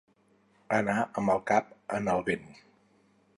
[0.77, 1.69] Anar amb el cap
[1.99, 2.49] en el vent.